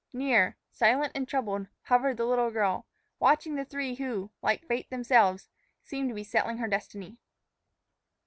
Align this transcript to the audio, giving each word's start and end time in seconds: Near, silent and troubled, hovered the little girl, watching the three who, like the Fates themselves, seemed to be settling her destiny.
Near, 0.13 0.57
silent 0.71 1.11
and 1.13 1.27
troubled, 1.27 1.67
hovered 1.83 2.17
the 2.17 2.25
little 2.25 2.49
girl, 2.49 2.87
watching 3.19 3.53
the 3.53 3.63
three 3.63 3.93
who, 3.93 4.31
like 4.41 4.61
the 4.61 4.65
Fates 4.67 4.89
themselves, 4.89 5.47
seemed 5.83 6.09
to 6.09 6.15
be 6.15 6.23
settling 6.23 6.57
her 6.57 6.67
destiny. 6.67 7.19